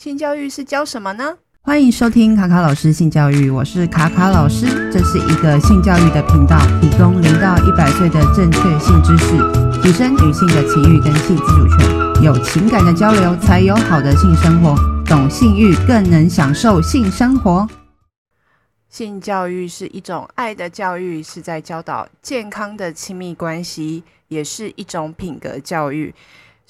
[0.00, 1.36] 性教育是教什么呢？
[1.60, 4.90] 欢迎收听卡卡老师性教育，我是卡卡老师。
[4.90, 12.24] 这是一个性教育的频道，提供零到一百岁的正确性知识，提升女性的情欲跟性自主权。
[12.24, 14.74] 有情感的交流，才有好的性生活。
[15.04, 17.68] 懂性欲，更能享受性生活。
[18.88, 26.14] 性教育是一种爱的教育，是在教导健康的亲密关系，也是一种品格教育。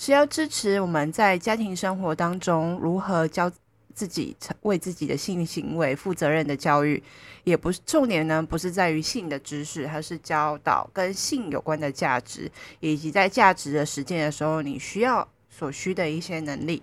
[0.00, 3.52] 是要支持我们在家庭生活当中如何教
[3.92, 7.02] 自己为自己的性行为负责任的教育，
[7.44, 12.50] 也不是重点呢，不是在于性的知识，它是教导跟性有关的价值，
[12.80, 16.82] 以及在价值的实践的时候，你需要所需的一些能力。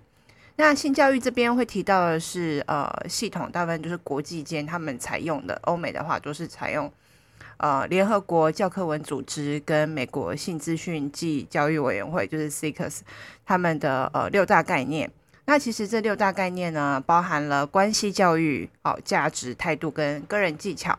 [0.56, 6.92] 那性教育这边会提到的是，呃，系统大部分就是国际间他们采用的，欧美的话都是采用。
[7.58, 13.00] 呃，联合国教科文组织跟美国性资讯暨教育委员会，就是 CICS，
[13.46, 15.12] 他们的呃六大概念。
[15.46, 20.98] 那其实这六大概念呢，包含了关系教育、哦价值、态度跟个人技巧。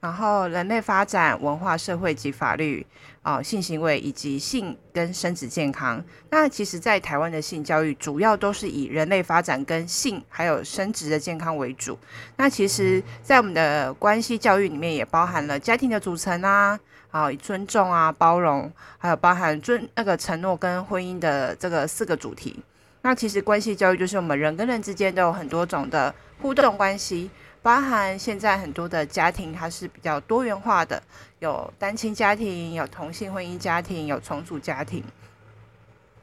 [0.00, 2.86] 然后，人类发展、文化、社会及法律，
[3.22, 6.00] 啊、性行为以及性跟生殖健康。
[6.30, 11.98] 那其实，在台湾的性教育主要都是以人类发展跟性还有生殖的健康为主。
[12.36, 16.78] 那其实，在我们的关系教育里面，也包含了家庭的组成啊，
[17.10, 22.62] 啊，尊重啊，包容，还有包含尊那个承诺跟婚姻的这个四个主题。
[23.02, 27.28] 那其实，关系教育就是我们人跟人之间都有很多种的互动关系。
[27.68, 31.02] 包含现在很多的家庭，它是比较多元化的，
[31.40, 35.04] 有单亲家庭，有同性婚姻家庭，有重组家庭。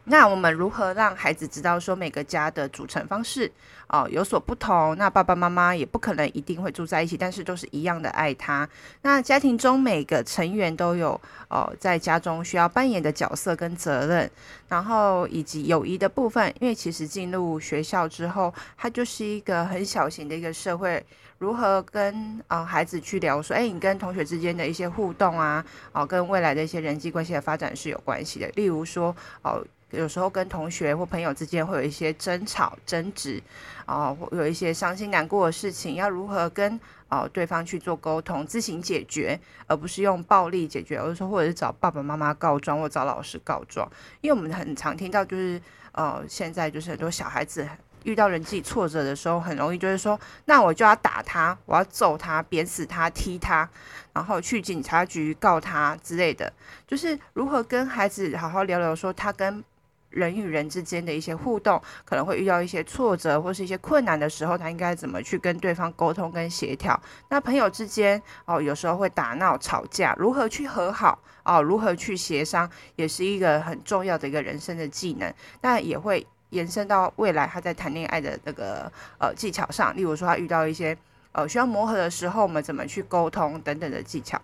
[0.05, 3.51] 那我们如何让孩子知道说每个家的组成方式
[3.87, 4.97] 哦、有所不同？
[4.97, 8.67] 那爸爸妈妈也不可能一定会住在一起，但是都是一样的爱他。
[9.03, 11.09] 那家庭中每个成员都有
[11.49, 14.29] 哦、在家中需要扮演的角色跟责任，
[14.67, 16.51] 然后以及友谊的部分。
[16.59, 21.05] 因为其实进入学校之后，它就是一个很小型的一个社会，
[21.37, 22.13] 如何跟
[22.47, 28.47] 啊、呃、孩子去聊说，哎，你跟同学之间的一些互动啊，哦、跟未来的一些人际关系的发展是有关系的。
[28.55, 29.65] 例如说哦。
[29.91, 33.41] 有时候跟同学或朋友之间会有一些争吵、争执，
[33.85, 36.73] 啊、呃，会有一些伤心难过的事情，要如何跟
[37.07, 43.89] 啊、呃、对方去做沟通、自行解决，而不是用暴力解决，而是说或者是找爸爸妈妈告状或找老师告状。
[44.19, 45.61] 因为我们很常听到，就是
[45.93, 47.65] 呃，现在就是很多小孩子
[48.05, 53.67] 遇到人际挫折的时候，很容易就是说，那我就要打他，我要揍他、扁死他、踢他，
[54.13, 56.51] 然后去警察局告他之类的。
[56.87, 59.63] 就是如何跟孩子好好聊聊，说他跟
[60.11, 66.97] 人与人之间的一些互动，可能会遇到一些挫折或是一些困难的时候，他应该怎么去跟对方沟通跟协调？
[67.29, 71.61] 那朋友之间哦，有时候会打闹吵架，如何去和好哦？
[71.61, 75.33] 如何去协商，也是一个很重要的一个人生的技能。
[75.61, 80.97] 那也会延伸到未来他在谈恋爱的那个呃技巧上，例如说他遇到一些
[81.31, 84.41] 呃需要磨合的时候，我们怎么去沟通等等的技巧。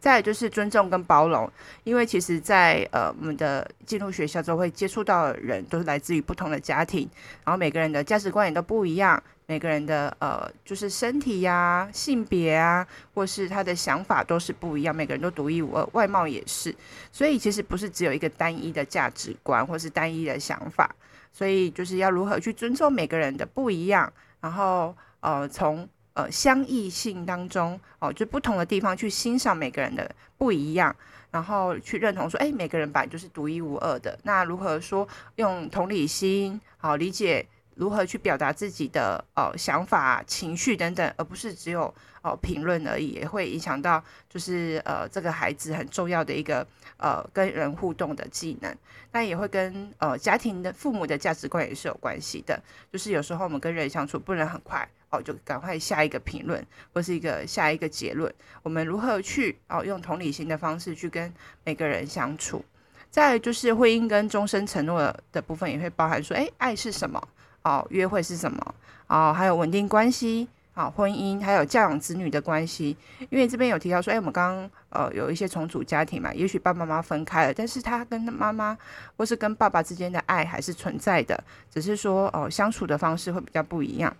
[0.00, 1.50] 再就是尊重跟包容，
[1.82, 7.08] 因为其实在呃我们的进入学校之后会接触到的人都是来自于不同的家庭，
[7.42, 16.76] 然后每个人的价值观也都不一样，每个人的呃就是身体呀、性别啊，或是他的想法都是不一样，每个人都独一无二，外貌也是，
[17.10, 20.94] 所以其实不是只有一个单一的价值观或是单一的想法，
[21.34, 25.86] 所以就是要如何去尊重每个人的不一样，然后呃从。
[26.16, 30.08] 呃，相异性当中，哦，就不同的地方去欣赏每个人的
[30.38, 30.94] 不一样，
[31.32, 34.16] 然后去认同说，哎，每个人本来就是独一无二的。
[34.22, 37.44] 那如何说用同理心，好理解
[37.76, 41.92] 如何去表达自己的呃想法、情绪等等，而不是只有
[42.22, 48.76] 哦评论而已，也会影响到就是呃这个孩子很重要的一个呃跟人互动的技能。
[49.12, 52.60] 那也会跟呃家庭的父母的价值观也是有关系的，
[52.92, 54.88] 就是有时候我们跟人相处不能很快。
[55.10, 58.34] 哦，就赶快下一个评论，或是一个下一个结论。
[58.64, 62.64] 我们如何去哦，用同理心的方式去跟每个人相处？
[63.10, 67.28] 再就是婚姻跟终身承诺的部分，也会包含说，诶，爱是什么？
[67.64, 68.74] 哦，约会是什么？
[69.08, 72.96] 哦，还有稳定关系，啊、哦，婚姻，还有教养子女的关系。
[73.30, 78.76] 因为这边有提到说，诶，我们刚刚呃有一些重组家庭嘛，也许爸爸妈妈分开了，但是他跟妈妈
[79.16, 84.14] 或是跟爸爸之间的爱还是存在的，只是说哦相处的方式会比较不一样。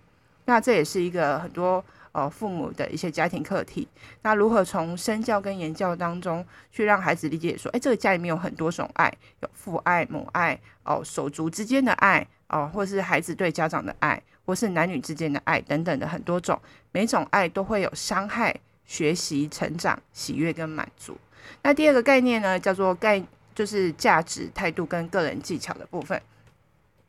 [0.47, 1.83] 那这也是一个很多
[2.13, 3.89] 呃父母的一些家庭课题。
[4.23, 16.57] 那如何从身教跟言教当中去让孩子理解说，哎，这个家里面有很多种爱，有父爱、母爱，哦，手足之间的爱，哦，或是孩子对家长的爱，或是男女之间的爱等等的很多种，
[16.93, 18.55] 每种爱都会有伤害、
[18.87, 21.19] 学习、成长、喜悦跟满足。
[21.63, 23.21] 那第二个概念呢，叫做概，
[23.57, 26.23] 就是价值、态度跟个人技巧的部分。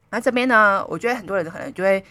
[0.09, 2.03] 那这边呢，我觉得很多人可能就会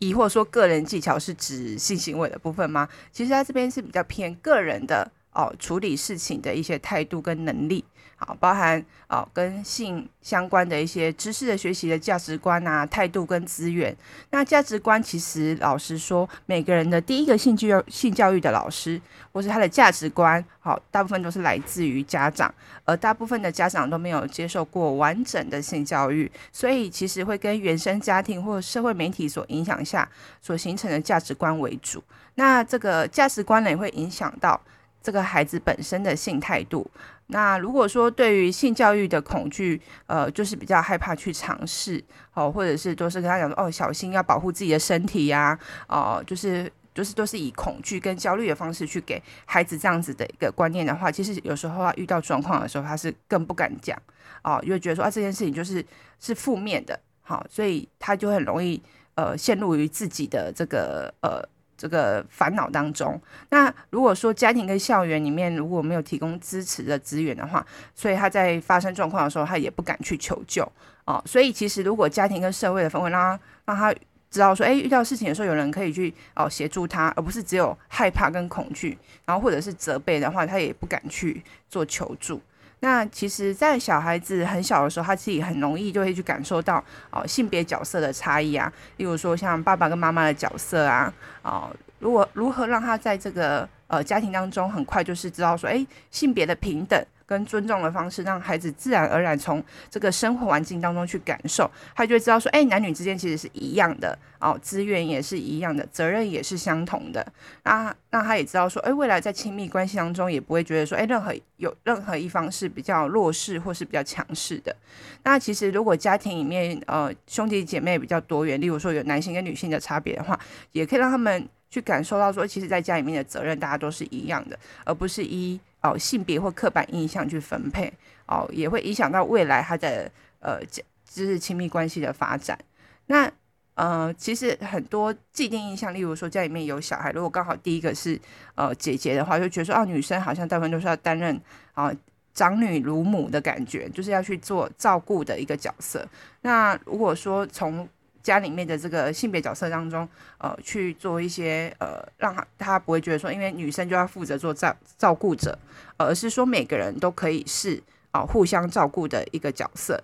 [0.00, 2.88] 疑惑说，个人技巧是指性行为的部分吗？
[3.12, 7.84] 其实它这边是比较偏个人的哦，处理事情的一些态度跟能力。
[8.24, 13.96] 好，包含哦跟性相关的一些知识的学习的价值观啊、态度跟资源。
[14.30, 19.00] 那价值观其实老实说，每个人的第一个性教育性教育的老师，
[19.32, 30.08] 或是他的价值观，好，大部分都是来自于家长，而大部分的家长都没有接受过完整的性教育，所以其实会跟原生家庭或社会媒体所影响下
[30.40, 32.00] 所形成的价值观为主。
[32.36, 34.60] 那这个价值观呢，也会影响到
[35.02, 36.88] 这个孩子本身的性态度。
[37.28, 42.02] 那如果说对于性教育的恐惧，呃，就是比较害怕去尝试，
[42.34, 45.58] 哦，或者是都是跟他讲说，哦，小心要保护自己的身体呀，
[45.88, 53.96] 哦，就是就是都是以恐惧跟焦虑的方式去给孩子这样子的一个观念的话，其实有时候他遇到状况的时候，他是更不敢讲，
[54.44, 55.82] 哦，因为觉得说啊这件事情就是
[56.20, 58.82] 是负面的，好，所以他就很容易
[59.14, 61.42] 呃陷入于自己的这个呃。
[61.82, 63.20] 这个烦恼当中，
[63.50, 70.62] 那如果说家庭跟校园里面如果没有提供支持的资源的话，所以他在发生状况的时候，他也不敢去求救
[71.06, 71.20] 哦。
[71.26, 73.92] 所以其实如果家庭跟社会的氛围让他让他
[74.30, 82.40] 知道说，哎，遇到事情的时候有人可以去哦协助他，而不是只有害怕跟恐惧，然后或者是责备的话，他也不敢去做求助。
[82.84, 91.12] 那其实，在小孩子很小的时候，他自己很容易就会去感受到哦性别角色的差异啊，例如说像爸爸跟妈妈的角色啊，
[91.42, 91.70] 哦，
[92.00, 97.00] 如果如何让他在这个呃家庭当中很快就是知道说，哎，性别的平等。
[97.32, 107.26] 跟尊重的方式，让孩子自然而然从这个生活环境当中去感受，他就会知道说，哎，男女之间其实是一样的哦，资源也是一样的，责任也是相同的。
[107.62, 114.76] 那那他也知道说，哎，未来在亲密关系当中也不会觉得说，哎，任何有任何一方是比较弱势或是比较强势的。
[115.22, 120.38] 那其实如果家庭里面呃兄弟姐妹比较多元，例如说有男性跟女性的差别的话，
[120.72, 125.58] 也可以让他们去感受到说，其实在家里面的责任大家都是一样的，而不是一。
[125.82, 127.92] 哦，性别或刻板印象去分配，
[128.26, 130.82] 哦，也会影响到未来他的呃，就
[131.24, 132.58] 是亲密关系的发展。
[133.06, 133.30] 那
[133.74, 138.20] 呃，其实很多既定印象，例如说家里面有小孩，如果刚好第一个是
[138.54, 141.40] 呃姐姐的话，就觉得说啊，女生好像大部分都是要担任
[141.72, 141.90] 啊
[142.34, 146.06] 长女如母的感觉，就是要去做照顾的一个角色。
[146.42, 147.88] 那如果说从
[148.22, 150.08] 家里面的这个性别角色当中，
[150.38, 155.58] 呃，去做一些呃，让他他不会觉得说，因为女生就要负责做照照顾者，
[155.96, 157.82] 而是说每个人都可以是
[158.12, 160.02] 啊、呃、互相照顾的一个角色。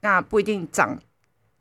[0.00, 0.98] 那不一定长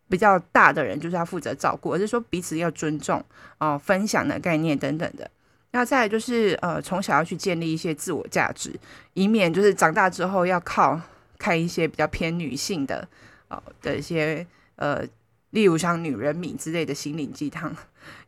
[0.09, 3.23] 比较大的人就是要负责照顾，而是说彼此要尊重
[3.59, 5.29] 啊、分享的概念等等的。
[5.71, 8.73] 那再就是呃，从小要去建立一些自我价值，
[9.13, 10.99] 以免就是长大之后要靠
[11.37, 13.07] 看一些比较偏女性的
[13.49, 14.43] 哦、呃、的一些
[14.77, 15.05] 呃。
[15.51, 17.75] 例如像女人迷之类的心灵鸡汤，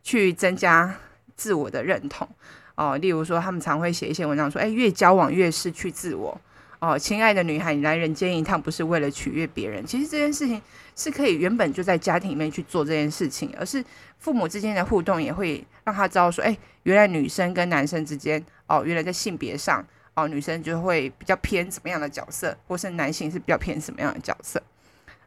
[0.02, 0.94] 去增加
[1.36, 2.28] 自我的认同
[2.74, 2.96] 哦。
[2.96, 6.40] 例如说，他们常会写一些文章说：“哎，越交往越失去自我
[6.80, 9.86] 哦。”亲爱的女孩，你来人间一趟不是为了取悦别人。
[9.86, 10.60] 其实这件事情
[10.96, 13.84] 是可以原本就在家庭里面去做这件事情，而是
[14.18, 19.84] 父母之间的互动也会让他知道说：“哎，原来女生跟男生之间哦，原来在性别上
[20.14, 24.60] 哦，女生就会比较偏什么样的角色，或是男性是比较偏什么样的角色。”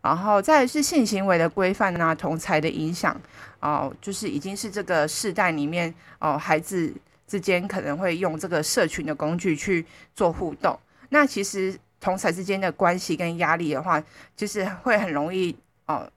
[0.06, 3.20] 然后再来是性行为的规范啊，同才的影响
[3.60, 6.94] 哦，就是已经是这个世代里面哦，孩子
[7.28, 9.84] 之间可能会用这个社群的工具去
[10.14, 10.78] 做互动。
[11.10, 14.00] 那其实同才之间的关系跟压力的话，
[14.36, 15.58] 就是会很容易
[15.88, 16.08] 哦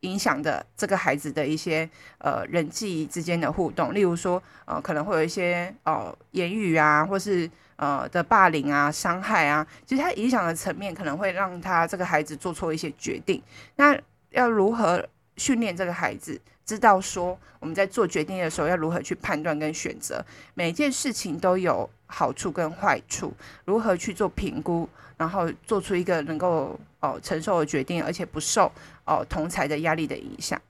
[0.00, 7.48] 影响的这个孩子的一些呃人际之间的互动，例如说呃可能会有一些哦言语啊，或是。
[7.80, 13.42] 呃的霸凌啊，伤害啊，其实它影响的层面可能会让他这个孩子做错一些决定。
[13.76, 13.98] 那
[14.32, 15.02] 要如何
[15.38, 20.22] 训练这个孩子，知道说我们在做决定的时候要如何去判断跟选择，
[20.52, 23.32] 每件事情都有好处跟坏处，
[23.64, 28.66] 如何去做评估，然后做出一个能够哦、呃、承受的决定，而且不受
[29.06, 30.60] 哦、呃、同侪的压力的影响。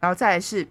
[0.00, 0.66] 然后再来是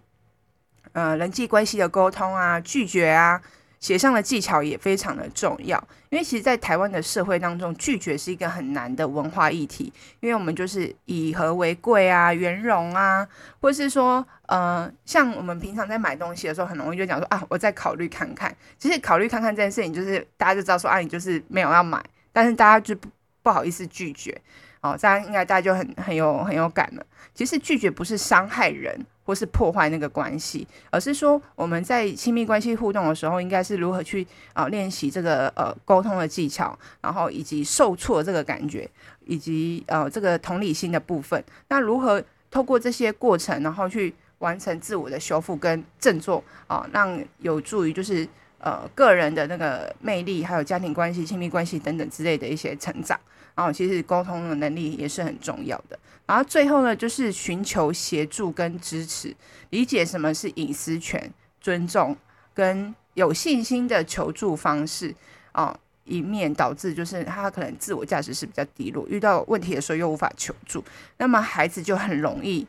[0.91, 3.41] 呃人际关系的沟通啊，拒绝啊。
[3.85, 5.77] 协商的技巧也非常的重要，
[6.09, 13.27] 因为其实，在台湾的社会当中，拒绝是一个很难的文化议题，因为我们就是以和为贵啊，圆融啊，
[13.61, 18.51] 或是说，呃，像我们平常在买东西的时候，很容易就讲说啊，我再考虑看看。
[18.79, 23.07] 其实考虑看看这件事情，就是大家就知道说啊，你就是没有要买，但是大家就不
[23.43, 24.35] 不好意思拒绝。
[24.81, 27.05] 哦，这样应该大家就很很有很有感了。
[27.35, 29.05] 其实拒绝不是伤害人。
[29.25, 38.88] 或是破坏那个关系，而是说我们在亲密关系互动的时候，应该是如何去啊练习这个呃沟通的技巧，然后以及受挫这个感觉，
[39.25, 41.44] 以及呃这个同理心的部分。
[41.67, 48.27] 那如何透过这些过程，然后去完成自我的修复跟振作啊，让有助于就是
[48.60, 53.20] 呃个人的那个魅力，还有家庭关系、亲密关系等等之类的一些成长。
[53.55, 55.97] 啊其实沟通的能力也是很重要的。
[56.27, 59.35] 然后最后呢，就是寻求协助跟支持，
[59.69, 62.15] 理解什么是隐私权、尊重
[62.53, 65.13] 跟有信心的求助方式
[65.51, 70.83] 啊，以免导致就是他可能自我价值是比较低落，遇到问题的时候又无法求助，
[71.17, 72.67] 那么孩子就很容易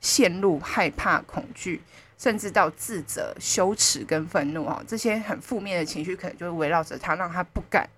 [0.00, 1.80] 陷入害怕、恐惧，
[2.18, 7.88] 甚至到自责、羞耻跟愤怒啊，这些很负面的情绪可能就会围绕着他，让他不敢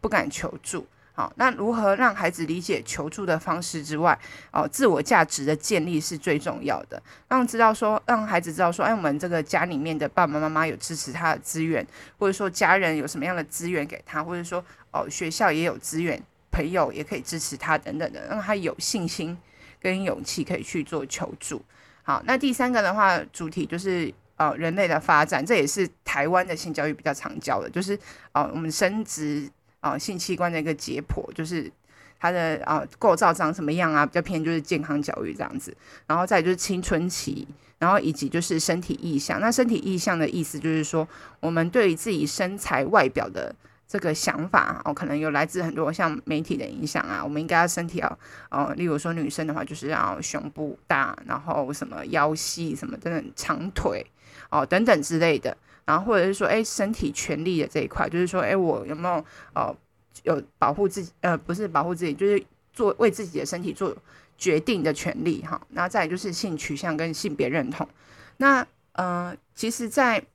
[0.00, 0.86] 不敢求助。
[1.20, 4.18] 好，那如何让孩子理解求助的方式之外，
[4.52, 7.02] 哦，自我价值的建立是最重要的。
[7.28, 11.86] 让知道说，让孩子知道说，哎，我们这个家里面的爸爸妈妈有支持他的资源，
[12.18, 16.18] 或者说家人有什么样的资源给他，或者说哦，学校也有资源，
[16.50, 19.36] 朋友也可以支持他等等的，让他有信心
[19.78, 21.62] 跟勇气可以去做求助。
[22.02, 27.94] 好，那第三个的话，主题就是呃，人类的发展，这也是台湾的性教育比较常教的，就是
[28.32, 29.50] 哦，我们生殖。
[29.80, 31.70] 啊，性器官的一个解剖，就是
[32.18, 35.76] 它的啊构造长什么样啊，比较偏就是健康教育这样子。
[36.06, 39.40] 然后再就是青春期，然后以及就是身体意象。
[39.40, 41.08] 那身体意象的意思就是说，
[41.40, 43.54] 我们对于自己身材外表的
[43.88, 47.24] 这个想法哦，可能有来自很多像媒体的影响啊。
[47.24, 48.18] 我们应该要身体要
[48.50, 54.04] 哦，例如说女生的话，就是要胸部大，然后什么腰细，什么等等长腿
[54.50, 55.56] 哦等等之类的。
[55.90, 59.76] 然后或者是说，哎，身体权利的这一块，就是说，哎，我有没有呃
[60.22, 61.10] 有保护自己？
[61.20, 62.40] 呃，不是保护自己，就是
[62.72, 63.92] 做为自己的身体做
[64.38, 65.60] 决定的权利哈。
[65.70, 67.88] 那再就是性取向跟性别认同。
[68.36, 70.26] 那呃，其实在，在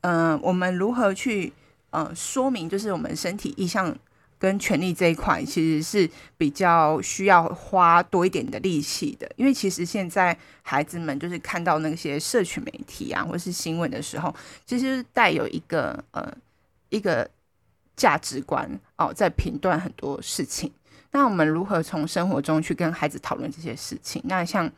[0.00, 1.52] 呃，我们如何去
[1.90, 3.94] 呃说明，就是我们身体意向。
[4.38, 14.32] 跟权力这一块其实是比较需要花多一点的力气的，因为其实现在孩子们就是看到那些社群媒体啊，或是新闻的时候，
[14.64, 16.32] 其实带有一个呃
[16.88, 17.28] 一个
[17.96, 20.72] 价值观哦，在评断很多事情。
[21.10, 24.22] 那我们如何从生活中去跟孩子讨论这些事情？
[24.26, 24.70] 那像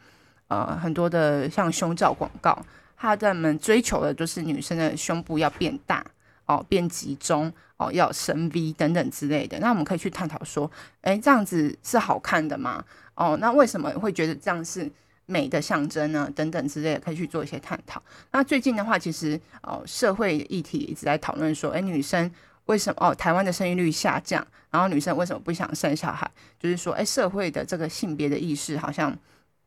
[0.48, 2.58] 呃很多的像胸罩广告，
[2.96, 6.02] 他们追求的就是女生的胸部要变大。
[6.50, 9.56] 哦，变集中哦，要深 V 等等之类的。
[9.60, 10.68] 那我们可以去探讨说，
[11.02, 12.84] 哎，这样子是好看的吗？
[13.14, 14.90] 哦，那为什么会觉得这样是
[15.26, 16.28] 美的象征呢？
[16.34, 18.02] 等等之类的，可以去做一些探讨。
[18.32, 22.28] 那最近的话，其实哦，社会议题一直在讨论说，哎，女生
[22.66, 26.28] 为什么哦，台湾的生育率下降，然后女生为什么不想生小孩？
[26.58, 29.16] 就是说，哎，社会的这个性别的意识好像。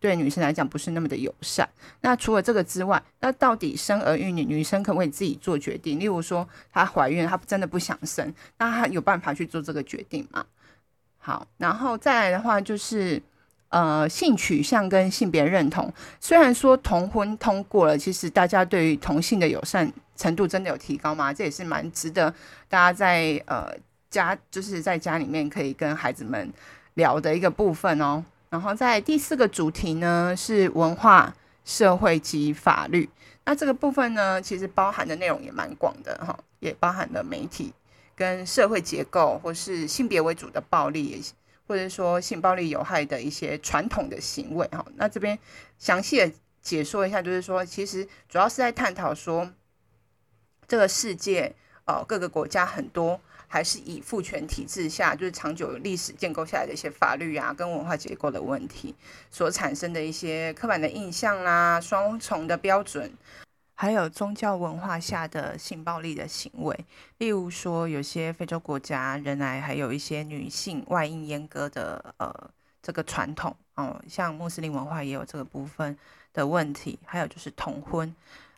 [0.04, 1.68] 对女生来讲不是那么的友善。
[2.02, 5.98] 那除了这个之外，那到底生儿育女，女生可不可以自己做决定？
[5.98, 10.46] 例如说，她怀孕，她真的不想生，那她有办法去做这个决定吗？
[11.20, 13.24] 好，然后再来的话就是，
[13.70, 15.90] 呃，性取向跟性别认同。
[16.20, 21.34] 虽然说同婚通过了，其实大家对于同性的友善程度真的有提高吗？
[21.34, 22.30] 这也是蛮值得
[22.68, 23.74] 大家在呃
[24.10, 26.52] 家，就是在家里面可以跟孩子们
[26.96, 28.22] 聊的一个部分哦。
[28.54, 33.10] 然后在第四个主题呢，是文化、社会及法律。
[33.46, 37.74] 那这个部分呢，其实包含的内容也蛮广的哈，也包含了媒体
[38.16, 41.20] 跟社会结构，或是性别为主的暴力，也
[41.68, 44.86] 或者说性暴力有害的一些传统的行为哈。
[44.98, 45.40] 那这边
[45.80, 46.32] 详细的
[46.62, 49.50] 解说一下，就是说，其实主要是在探讨说，
[50.68, 51.56] 这个世界
[51.86, 53.20] 呃各个国家很多。
[53.54, 58.96] 还是以父权体制下，就是长久历史建构下来的一些法律啊，跟文化结构的问题
[59.30, 63.14] 所产生的一些刻板的印象啦、啊，双重的标准，
[63.76, 66.76] 还有宗教文化下的性暴力的行为，
[67.20, 72.34] 例如说有些非洲国家仍然还有一些女性外阴阉割的呃
[72.82, 75.96] 这个传统哦，像穆斯林文化也有这个部分
[76.34, 78.10] 的问题，还有就是同婚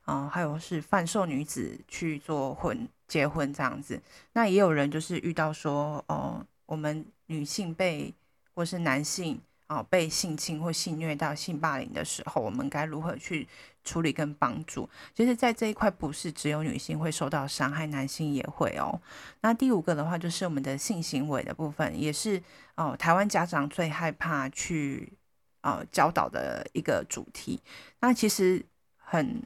[0.06, 2.88] 啊、呃，还有是贩售女子去做婚。
[3.08, 4.02] 结婚这样子，
[4.34, 8.14] 那也有人就是遇到说，哦，我们女性被
[8.54, 13.48] 或是男性啊、哦、被性侵或性虐到性霸凌的时候，我们该如何去
[13.84, 14.90] 处理跟帮助？
[15.14, 19.00] 其实，在这一块不是只有女性会受到伤害，男性也会哦。
[19.42, 22.42] 那第五个的话，就是我们的性行为的部分，也是
[22.76, 25.14] 哦，台湾家长最害怕去
[25.62, 27.62] 呃教导的一个主题。
[28.00, 28.66] 那其实
[28.98, 29.44] 很。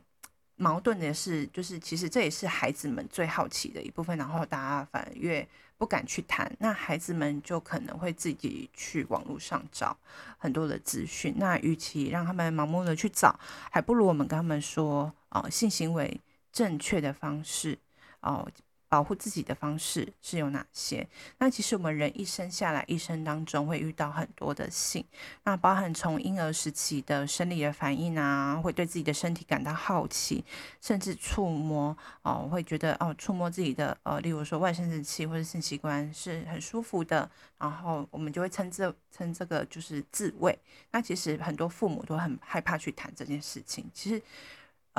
[0.60, 5.48] 矛盾的是，就是其实这也是孩子们最好奇的一部分，然后大家反而越
[5.78, 9.98] 不敢去谈，那孩子们就可能会自己去网络上找
[10.38, 11.34] 很多的资讯。
[11.38, 13.39] 那与其让他们盲目的去找，
[13.72, 16.20] 还不如我们跟他们说，哦，性行为
[16.51, 17.80] 正确的方式，
[18.20, 18.46] 哦，
[18.89, 21.08] 保护自己的方式是有哪些？
[21.38, 25.05] 那其实我们人一生下来，一生当中会遇到很多的性，
[25.43, 30.43] 那包含从婴儿时期的生理的反应啊，会对自己的身体感到好奇，
[30.81, 37.29] 甚至触摸哦，会觉得哦，触摸自己的呃，例如说外生殖器或者性器官是很舒服的，
[37.60, 40.58] 然后我们就会称这称这个就是自慰。
[40.91, 44.19] 那其实很多父母都很害怕去谈这件事情，其实。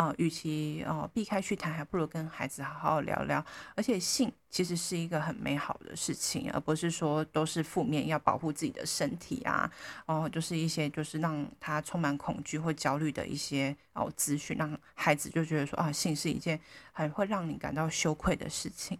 [0.00, 3.44] 呃，与其呃避开去谈，还不如跟孩子好好聊聊。
[3.76, 9.70] 而且性其实是一个很美好的事情，而不是说都是负面，要保护自己的身体啊，
[10.06, 16.58] 哦、呃，就是一些就是让他充满恐惧或焦虑的一些哦资讯，让孩子就觉得说啊，性是一件
[16.92, 18.98] 很会让你感到羞愧的事情。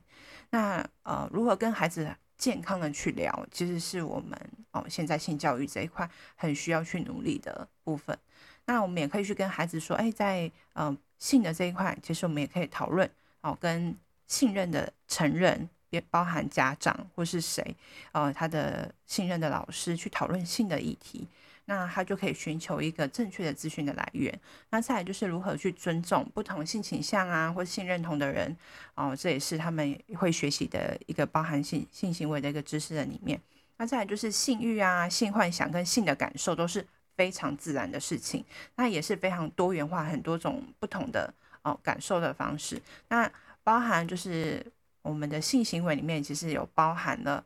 [0.51, 4.39] 那呃，如何跟孩子健康的去聊，其实是我们
[4.73, 8.19] 哦现在性教育这一块很需要去努力的部分。
[8.67, 13.97] 那我们也可以去跟孩子说，哎，在嗯、呃、性的这一块，其实我们也可以讨论哦，跟
[14.29, 17.75] 信任的成人，也包含家长或是谁，
[18.13, 21.27] 呃，他的信任的老师去讨论性的议题，
[21.65, 24.39] 那他就可以寻求一个正确的资讯的来源。
[24.71, 28.57] 那再来就是如何去尊重不同性倾向啊或性认同的人，
[28.95, 33.41] 哦，这也是他们会学习的一个包含性性行为的一个知识的里面。
[33.79, 36.87] 那再来就是性欲啊、性幻想跟性的感受都是。
[37.21, 38.43] 非常自然的事情，
[38.77, 42.81] 那也是非常多元化，很多种不同的哦感受的方式。
[43.09, 43.31] 那
[43.63, 44.65] 包含就是
[45.03, 47.45] 我们的性行为里面，其实有包含了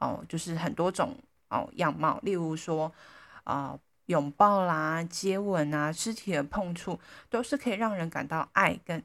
[0.00, 1.16] 哦，就是很多种
[1.48, 2.92] 哦样貌，例如说
[3.44, 6.98] 啊拥抱啦、接吻啊、肢体的碰触，
[7.30, 9.00] 都是可以让人感到爱跟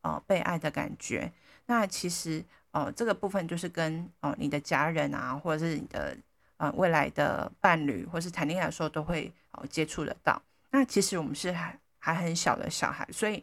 [0.00, 1.30] 哦被爱的感觉。
[1.66, 6.16] 那其实哦这个部分就是跟哦你的家人啊，或者是你的。
[6.60, 10.40] 呃，未来的伴侣或是谈恋爱的时候都会哦接触得到。
[10.70, 13.42] 那其实我们是还还很小的小孩，所以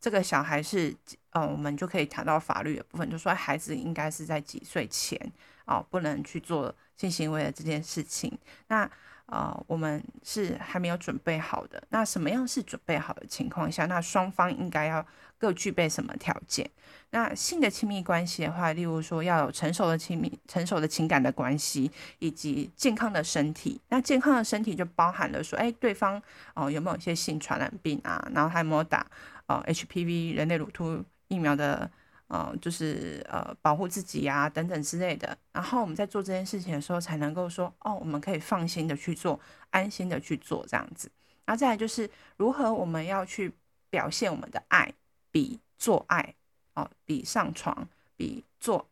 [0.00, 0.94] 这个小孩是
[1.30, 5.18] 呃，我们就可以谈到法律的部分，就说孩子应该是在几岁前
[5.66, 8.36] 哦，不能去做性行为的这件事情。
[8.68, 8.90] 那
[9.32, 11.82] 呃，我们是还没有准备好的。
[11.88, 13.86] 那什么样是准备好的情况下？
[13.86, 15.06] 那双方应该要
[15.38, 16.70] 各具备什么条件？
[17.12, 23.80] 那性的亲密关系的话，例如说要有成熟的亲密、成熟的情感的关系，以及健康的身体。
[23.88, 26.22] 那健康的身体就包含了说，哎，对方
[26.54, 28.28] 哦、有没有一些性传染病啊？
[28.34, 29.06] 然后还有没有打
[29.46, 31.90] 呃 HPV 人类乳突疫苗的？
[32.32, 35.36] 呃，就是呃保护自己呀、等等之类的。
[35.52, 41.12] 然后我们在做这件事情的时候，才能够说，哦，我们可以放心的去做，安心的去做这样子。
[41.44, 43.52] 然后再来就是如何我们要去
[43.90, 44.94] 表现我们的爱，
[45.30, 46.34] 比做爱。
[46.74, 48.88] 哦，比上床，比做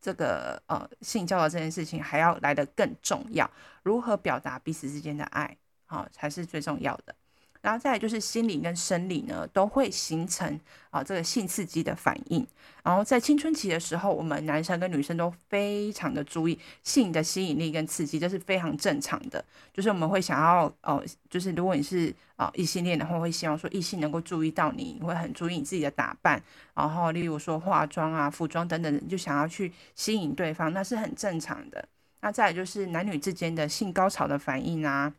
[0.00, 3.48] 这个呃性交的这件事情还要来得更重要。
[3.84, 5.56] 如何表达彼此之间的爱，
[5.86, 7.14] 好、才是最重要的。
[7.64, 12.46] 然后再来就是心理跟生理呢，都会形成啊这个性刺激的反应。
[12.82, 19.42] 然后在青春期的时候，我们男生跟女生都非常的注意性的吸引力跟刺激，这是非常正常的。
[19.72, 26.42] 就是我们会想要哦，就是如果你是啊异性恋的话，会希望说异性能够注意到你，你会很注意你自己的打扮，
[26.74, 31.88] 然后例如说化妆啊、服装等等，就想要去吸引对方，那是很正常的。
[32.20, 35.10] 那再来就是男女之间的性高潮的反应啊。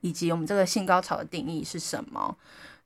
[0.00, 2.36] 以及我们这个性高潮的定义是什么？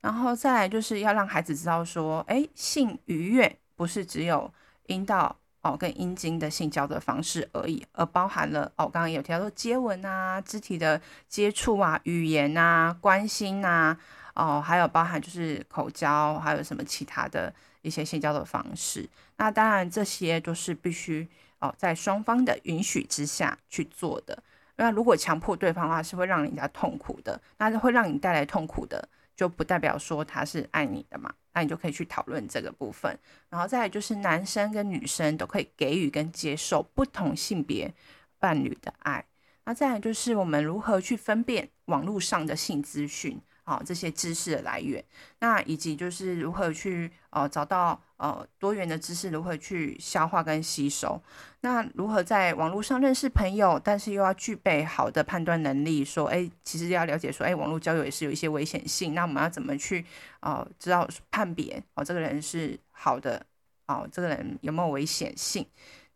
[0.02, 4.52] 然后再来就是要让孩子知道说，诶，性愉悦不是只有
[4.86, 13.98] 阴道哦跟阴茎的性交的方式而已，而包含了哦，刚刚有提到说接吻啊、肢体的接触啊、语言啊、关心啊，
[14.34, 19.08] 哦，还有包含就是口交，还有什么其他的一些性交的方式。
[19.38, 21.26] 那当然这些都是必须
[21.58, 24.40] 哦在双方的允许之下去做的。
[24.76, 27.40] 那如果强迫对方的话，是会让人家痛苦的。
[27.58, 31.32] 那会让你带来痛苦的，就不代表说他是爱你的嘛。
[31.54, 33.18] 那你就可以去讨论这个部分。
[33.48, 37.92] 然后再来就是男生跟女生都可以给予跟接受不同性别
[38.38, 39.24] 伴侣的爱。
[39.64, 43.40] 那再来就是我们如何去分辨网络上的性资讯。
[43.66, 45.04] 好，这些知识的来源，
[45.40, 51.20] 那以及就是如何去呃找到呃多元的知识，如何去消化跟吸收，
[51.62, 60.06] 那如何在网络上认识朋友，但是又要具备好的判断能力，说，哎，其实要了解说，哎，网络交友也是有一些危险性，那我们要怎么去
[60.38, 63.44] 呃知道判别哦，这个人是好的
[63.88, 65.66] 哦，这个人有没有危险性？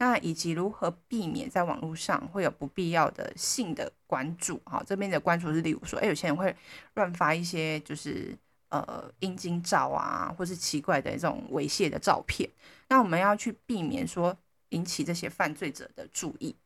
[0.02, 4.58] 那以及如何避免在网络上会有不必要的性的关注？
[4.64, 6.56] 哈，这边的关注是例如说，哎，有些人会
[6.94, 8.34] 乱发一些就是
[8.70, 12.48] 呃阴茎照啊，或是奇怪的这种猥亵的照片。
[12.88, 14.34] 那我们要去避免说
[14.70, 16.56] 引起这些犯罪者的注意。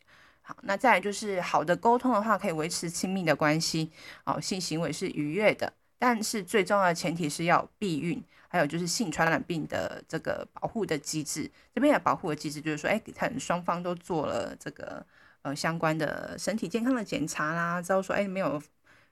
[0.43, 3.91] 好，那再来就是好的沟通的话，可以维持亲密的关系。
[4.27, 5.73] 哦，性行为是愉悦的。
[6.05, 11.51] 但是最重要的前提是要避孕，还有就是性传染病的这个保护的机制。
[11.75, 15.03] 这边的保护的机制就是说，哎，可能双方都做了这个
[15.41, 18.63] 呃相关的身体健康的检查啦，之后说，哎，没有。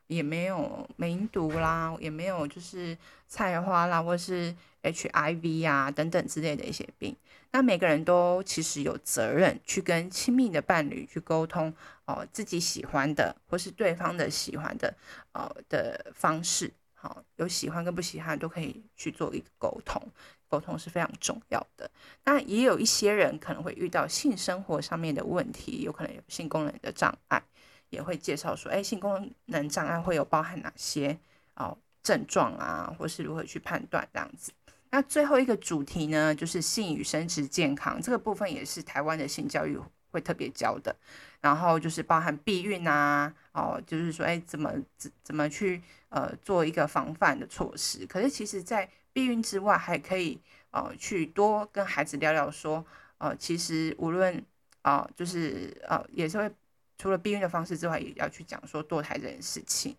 [0.09, 2.95] 也没有梅毒啦，也没有就是
[3.29, 7.17] 菜花啦，或是 HIV 啊等等之类的一些病。
[7.53, 11.73] 那每个人都其实有责任去跟亲密的伴侣去沟通
[12.05, 14.93] 哦，自己喜欢的或是对方的喜欢的
[15.33, 16.71] 哦的方式。
[17.03, 20.01] 好、有喜欢跟不喜欢都可以去做一个沟通，
[20.49, 21.91] 沟通是非常重要的。
[22.25, 27.43] 那也有一些人可能会遇到性生活上面的问题，有可能有性功能的障碍。
[27.91, 31.19] 也会介绍说，哎，性功能障碍会有包含哪些
[31.57, 34.51] 哦症状啊，或是如何去判断这样子。
[34.91, 39.79] 那最后一个主题呢，就是性与生殖健康这个部分，也是台湾的性教育
[40.11, 40.97] 会特别教的。
[41.43, 48.05] 然后就是包含避孕啊，哦，就是说，哎，怎么怎怎么去呃做一个防范的措施。
[48.07, 52.85] 可是其实，在避孕之外，还可以呃去多跟孩子聊聊说，
[53.19, 54.37] 呃，其实无论
[54.83, 56.51] 啊、呃，就是呃也是会。
[56.99, 59.97] 除了避孕的方式之外，也要去讲说堕胎这件事情。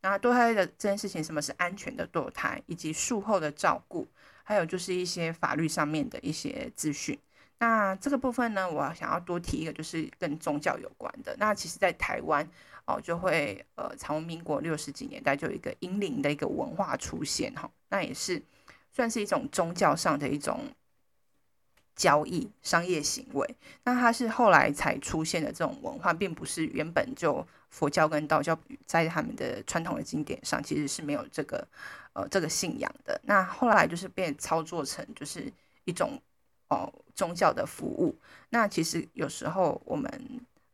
[0.00, 4.08] 那堕胎的这件事情，什么是安全的堕胎，以及术后的照顾，
[4.42, 7.18] 还有就是一些法律上面的一些资讯。
[7.58, 11.36] 那这个部分呢，我想要多提一个，就是跟宗教有关的。
[11.38, 12.48] 那其实，在台湾
[12.86, 17.70] 哦，就会呃，从民国六十几年代就有一个阴灵的一个文化出现哈。
[17.90, 18.42] 那也是
[18.92, 20.60] 算是一种宗教上的一种。
[21.98, 31.66] 交易商业行为，那它是后来才出现的这种文化，并不是原本就佛教跟道教在他们的传统的经典上其实是没有这个
[32.12, 33.18] 呃这个信仰的。
[33.24, 35.50] 那后来就是被操作成就是
[35.86, 36.20] 一种
[36.68, 38.14] 哦、宗教的服务。
[38.50, 40.06] 那其实有时候我们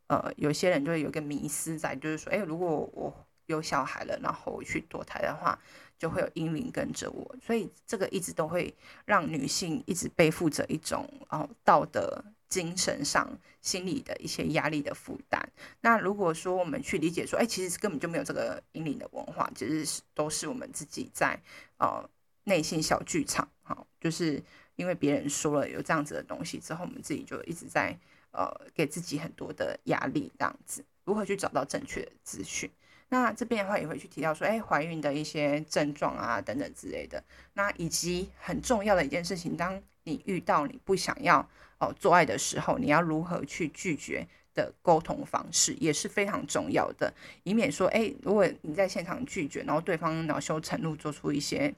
[0.06, 5.58] 呃有些人就会有个迷思在，就是说，哎，如果我有小孩了，然后去堕胎的话。
[5.98, 15.48] 就会有阴灵跟着我，所以这个一直都会让女性一直背负着一种哦道德、精神上、心理的一些压力的负担。
[15.80, 21.40] 那如果说我们去理解说，哎，其实根本就没有这个阴灵的文化，其实是都是我们自己在
[21.78, 22.04] 呃
[22.42, 24.42] 内心小剧场，哈，就是
[24.82, 27.96] 因为别人说了有这样子的东西之后，我们自己就一直在
[28.32, 32.68] 呃给自己很多的压力，这样子如何去找到正确的资讯？
[33.08, 37.22] 那这边的话也会去提到说，哎，怀孕的一些症状啊，等等之类的。
[37.54, 47.14] 那以及很重要的一件事情，当你遇到你不想要哦做爱的时候，你要如何去拒绝的沟通方式也是非常重要的，
[47.44, 51.72] 以免说，哎，如果你在现场拒绝，然后对方恼羞成怒，做出一些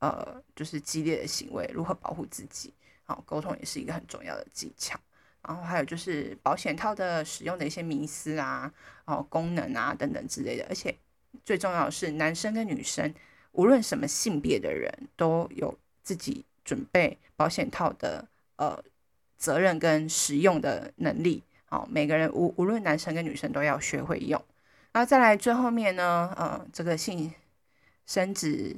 [0.00, 2.74] 呃就是激烈的行为，如何保护自己？
[3.04, 4.98] 好，沟通也是一个很重要的技巧。
[5.42, 8.70] 然后还有就是保险套的使用的一些迷思啊，
[9.06, 10.94] 哦，功能啊等等之类的，而且
[11.44, 13.14] 最重要的是，男生跟女生
[13.52, 18.78] 无论什么性别的人都有自己准备保险套的呃
[19.38, 21.42] 责任跟使用的能力。
[21.64, 24.40] 好，每个人无无论男生跟女生都要学会用。
[24.92, 27.32] 然后再来最后面呢，呃，这个性
[28.06, 28.76] 生殖。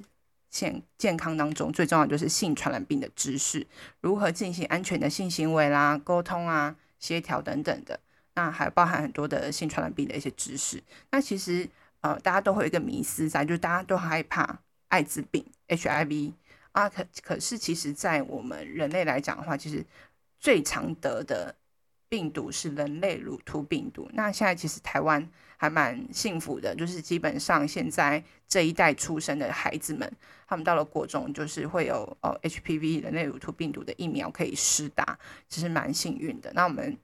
[0.52, 3.66] 健健康当中最重要就是性传染病的知识，
[4.02, 7.98] 如何进行安全的性行为啦、沟通啊、协调等等的，
[8.34, 10.80] 那还包含很多的性传染病的一些知识。
[11.10, 11.66] 那其实
[12.02, 16.34] 呃，大家都会有一个迷思在，就是大家都害怕艾滋病 HIV
[16.72, 19.84] 啊，可可是其实在我们人类来讲的话，其实
[20.38, 21.54] 最常得的
[22.10, 24.06] 病毒是人类乳突病毒。
[24.12, 25.26] 那现在其实台湾
[25.62, 30.12] 还蛮幸福的，就是基本上现在这一代出生的孩子们，
[30.48, 35.16] 他们到了国中就是会有哦 HPV 人类乳突病毒的疫苗可以施打，
[35.48, 36.52] 其实蛮幸运的。
[36.52, 36.98] 那我们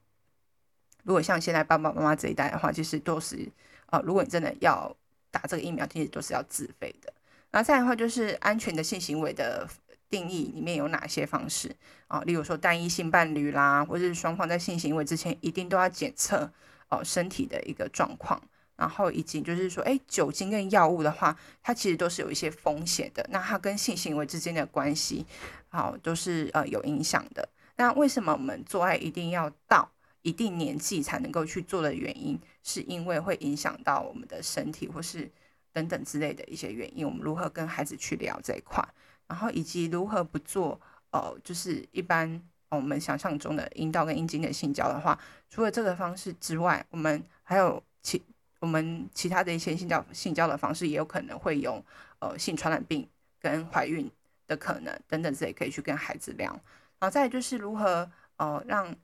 [1.05, 3.49] 如果像现在爸爸妈妈这一代的话，其实都是
[3.87, 4.93] 呃，如果你真的要
[5.31, 7.13] 打这个疫苗，其实都是要自费的。
[7.53, 9.69] 然后再的话，就是安全的性行为的。
[10.11, 11.71] 定义里面有哪些方式
[12.07, 12.23] 啊？
[12.23, 16.51] 例如说单一性伴侣啦，或者是双方在性行为之前一定都要检测
[16.89, 18.41] 哦身体的一个状况，
[18.77, 23.27] 然后以及就是说，哎，酒精跟药物的话，它其实都是有一些风险的。
[23.31, 25.27] 那它跟性行为之间的关系，
[25.69, 27.49] 好都是呃有影响的。
[27.77, 29.91] 那为什么我们做爱一定要到
[30.23, 35.31] 一定年纪才能够去做的原因，是因为会影响到我们的身体或是
[35.73, 37.07] 等等之类的一些原因。
[37.07, 38.87] 我们如何跟孩子去聊这一块？
[39.29, 48.23] 然后以及如何不做，呃，就是一般我们想象中的阴道跟阴茎的性交的话，除了这个方式之外，我们还有其
[48.61, 51.83] 我们其他的一些性交性交的方式，也有可能会有
[52.19, 53.09] 呃性传染病
[53.41, 54.11] 跟怀孕
[54.47, 56.51] 的可能等等，这也可以去跟孩子聊。
[56.99, 58.95] 然后再就是如何呃让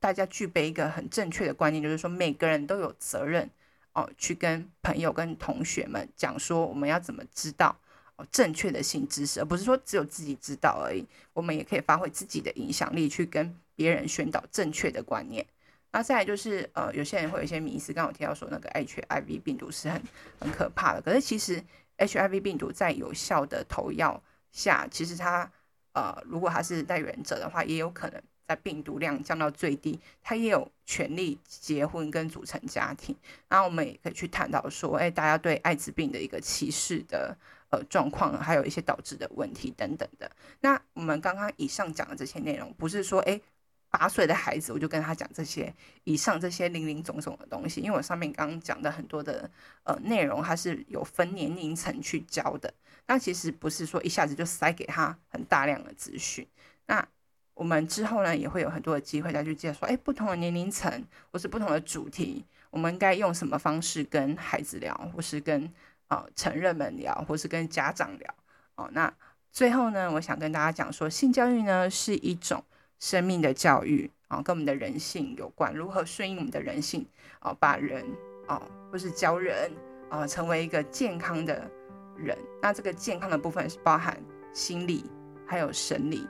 [0.00, 3.50] 大家具备一个很正确的观念，就是说每个人都有责任
[3.92, 7.76] 哦，去跟朋友、跟同学们讲说，我们要怎么知道
[8.30, 11.06] 正确的性知识，而不是说只有自己知道而已。
[11.32, 15.46] 我们也可以发挥自己的影响力，去跟别人宣导正确的观念。
[15.90, 20.02] 那再来就是，呃，有些人会有一些迷思，刚刚我提到说那个 HIV 病毒是很
[20.38, 21.62] 很可怕的，可是其实
[21.96, 25.50] HIV 病毒在有效的投药下，其实它，
[25.92, 33.16] 呃，如果他是带原者的话，也有可能在病毒量降到最低，他也有权利结婚跟组成家庭。
[33.48, 37.36] 然后我们也可以去探讨说，哎，大家对艾滋病的一个歧视的
[37.70, 40.30] 呃状况，还有一些导致的问题等等的。
[40.60, 43.40] 那我们刚刚以上讲的这些内容，不是说，哎。
[43.90, 49.50] 八岁的孩子，我就跟他讲这些以上这些林林总总的东西，因为我上面刚刚讲的很多的
[49.84, 52.70] 呃内容，它是有分年龄层去教的。
[53.06, 56.46] 那其实不是说一下子就塞给他很大量的资讯。
[56.84, 57.02] 那
[57.54, 61.02] 我们之后呢，也会有很多的机会再去介绍，哎，不同的年龄层
[61.32, 65.72] 或是不同的主题，我们该用什么方式跟孩子聊，或是跟、
[66.08, 68.34] 呃、成人们聊，或是跟家长聊。
[68.74, 69.12] 哦，那
[69.52, 72.62] 最后呢，我想跟大家讲说，性教育呢是一种。
[73.00, 77.06] 生命的教育啊，跟我们的人性有关，如何顺应我们的人性
[77.38, 78.04] 啊，把人
[78.48, 79.70] 啊，或是教人
[80.10, 81.70] 啊，成为一个健康的
[82.16, 82.36] 人。
[82.60, 84.20] 那这个健康的部分是包含
[84.52, 85.08] 心理
[85.46, 86.26] 还有生理